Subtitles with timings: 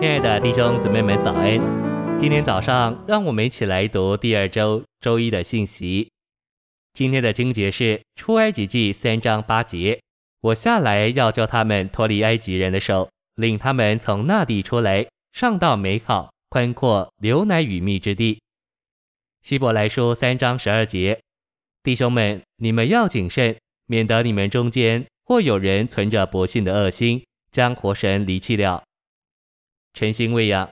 [0.00, 1.58] 亲爱的弟兄姊妹们，早安！
[2.16, 6.08] 今天早上，让我们一起来读第二周周一的信息。
[6.92, 10.00] 今天的经节是出埃及记三章八节
[10.40, 18.40] ：“我下来要叫他们脱离埃及人的手，领他们从那地出来，上到美好、宽阔、流奶与蜜之地。”
[19.42, 21.18] 希伯来书三章十二节
[21.82, 23.56] ：“弟兄们，你们要谨慎，
[23.86, 28.80] 免得你们中间或有人存着不信的恶心，将活神离弃了。”
[29.94, 30.68] 诚心喂养，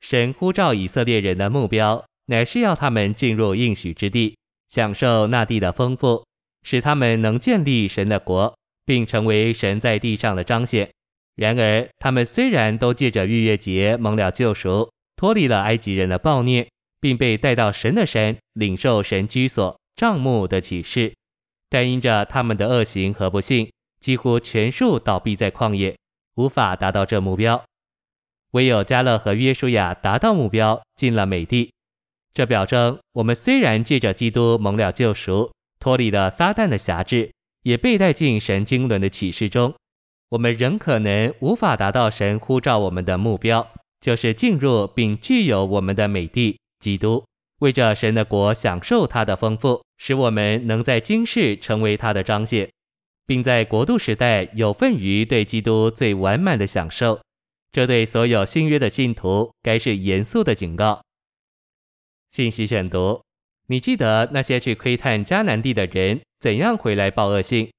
[0.00, 4.36] 神呼召以色列人的目标，乃是要他们进入应许之地，
[4.68, 6.24] 享受那地的丰富，
[6.62, 10.90] 使他们能建立神的国，并成为神在地上的彰显。
[11.36, 16.66] 然而，他们虽然都借着逾越节蒙了救赎，脱离了埃及人的暴虐，
[17.00, 21.14] 并被带到神的山，领受神居所帐幕的启示，
[21.68, 25.96] 但因着他们的恶行和不信，几乎全数倒闭在旷野，
[26.36, 27.62] 无法达到这目标。
[28.56, 31.70] 唯有迦勒和约书亚达到目标，进了美地。
[32.32, 37.30] 这表征我们虽然借着基督蒙了救赎，脱离了撒旦的辖制，
[37.64, 39.74] 也被带进神经纶的启示中，
[40.30, 43.68] 我们仍可能无法达到神呼召我们的目标，
[44.00, 47.22] 就是进入并具有我们的美地——基督，
[47.58, 52.70] 为着神的国享受它的丰富，使我们能在今世成为他的彰显，
[53.26, 57.20] 并在国度时代有份于对基督最完满的享受。
[57.72, 61.02] 这对所有新约的信徒该是严肃的警告。
[62.30, 63.22] 信息选读：
[63.66, 67.70] 你记得那些去窥探迦南地的人怎样回来报恶信？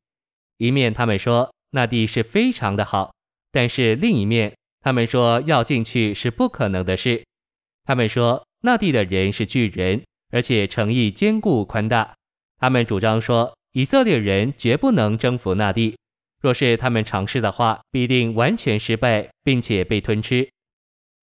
[0.57, 3.13] 一面他们说那地是非常的好，
[3.51, 7.23] 但是另一面他们说要进去是不可能的事。
[7.83, 12.13] 他们说那地的人是巨人，而且城邑坚固宽大。
[12.57, 15.95] 他们主张说以色列人绝不能征服那地。
[16.41, 20.47] 若是他们尝试的话，必定完全失败，并且被吞吃。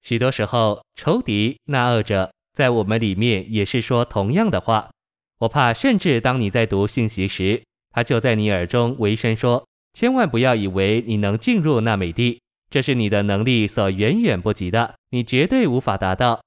[0.03, 4.91] 许多时候，仇敌那恶者在我们里面也是说同样的话。
[5.39, 16.42] 我怕，甚至当你在读信息时，他就在你耳中微声说：“千万不要以为你能进入那美地，这是你的能力所远远不及的，你绝对无法达到。”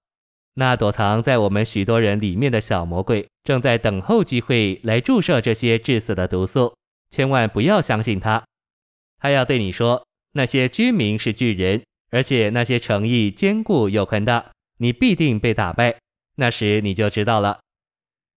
[0.56, 6.76] 那躲藏在我们许多人里面的小魔鬼，正在等候机会来注射这些致死的毒素，
[7.12, 8.44] 千万不要相信他。
[9.20, 15.98] 他要对你说，那些居民是巨人，而且那些城邑坚固又宽大，你必定被打败。
[16.36, 17.60] 那时你就知道了。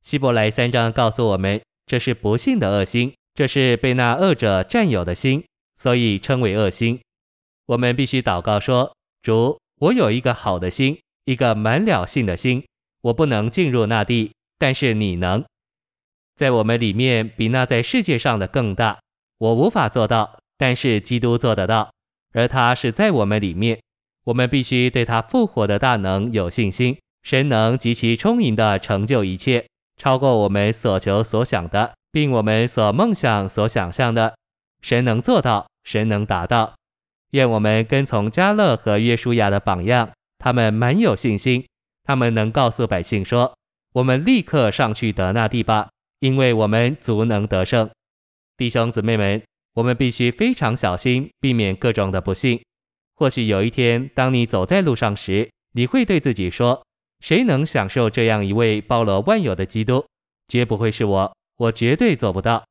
[0.03, 5.45] 希伯来三章告诉我们，这是不信的恶心，这是被那恶者占有的心，
[5.77, 6.99] 所以称为恶心。
[7.67, 12.65] 我们必须祷告说：主，我有一个好的心，一个满了信的心，
[13.03, 15.45] 我不能进入那地，但是你能，
[16.35, 18.99] 在我们里面比那在世界上的更大，
[19.37, 20.39] 我无法做到。
[20.61, 21.91] 但是基督做得到，
[22.35, 23.81] 而他是在我们里面。
[24.25, 26.99] 我们必须对他复活的大能有信心。
[27.23, 29.67] 神能极其充盈地成就一切，
[29.97, 34.35] 超过我们所求所想的，并我们所梦想所想象的。
[34.83, 36.75] 神能做到，神能达到。
[37.31, 41.67] 愿我们跟从加勒和约书亚的榜样，他们满有信心，
[42.05, 43.57] 他们能告诉百姓说
[43.95, 45.89] ：“我们立刻上去得那地吧，
[46.19, 47.89] 因为我们足能得胜。”
[48.59, 49.43] 弟兄姊妹们。
[49.81, 52.61] 我们必须非常小心，避免各种的不幸。
[53.17, 56.85] 或许有一天，当你走在路上时，你会对自己说
[57.25, 60.05] ：“谁能享受这样一位包罗万有的基督？
[60.49, 62.63] 绝不会是我，我绝对做不到。”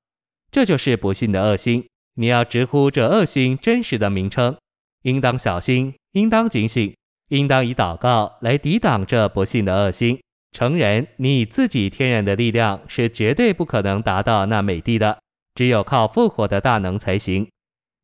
[0.52, 1.84] 这就是不幸的恶心。
[2.16, 4.56] 你要直呼这恶心真实的名称，
[5.02, 6.96] 应当小心，应当警醒，
[7.30, 10.20] 应当以祷告来抵挡这不幸的恶心。
[10.52, 15.18] 诚然，你以自己天然的力量是绝对不可能达到那美地的。
[15.60, 17.46] 只有靠复活的大能才行，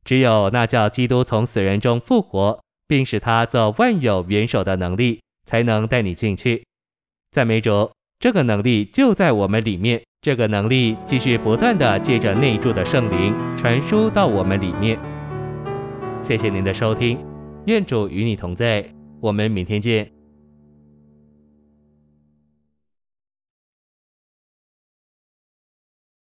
[0.03, 6.65] 只有那叫基督从死人中复活，并使他做万有元首的能力，才能带你进去。
[7.31, 7.89] 赞美主，
[8.19, 14.99] 这个能力就在我们里面，这个能力继续不断地借着内住的圣灵传输到我们里面。
[16.21, 17.17] 谢谢您的收听，
[17.67, 18.85] 愿主与你同在，
[19.21, 20.14] 我们明天见。